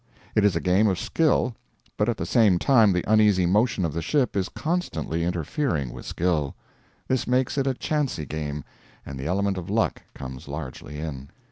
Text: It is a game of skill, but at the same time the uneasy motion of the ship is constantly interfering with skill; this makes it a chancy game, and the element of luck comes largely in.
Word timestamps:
It 0.33 0.43
is 0.43 0.55
a 0.55 0.59
game 0.59 0.87
of 0.87 0.97
skill, 0.97 1.53
but 1.95 2.09
at 2.09 2.17
the 2.17 2.25
same 2.25 2.57
time 2.57 2.91
the 2.91 3.05
uneasy 3.07 3.45
motion 3.45 3.85
of 3.85 3.93
the 3.93 4.01
ship 4.01 4.35
is 4.35 4.49
constantly 4.49 5.23
interfering 5.23 5.93
with 5.93 6.07
skill; 6.07 6.55
this 7.07 7.27
makes 7.27 7.55
it 7.55 7.67
a 7.67 7.75
chancy 7.75 8.25
game, 8.25 8.63
and 9.05 9.19
the 9.19 9.27
element 9.27 9.59
of 9.59 9.69
luck 9.69 10.01
comes 10.15 10.47
largely 10.47 10.97
in. 10.97 11.29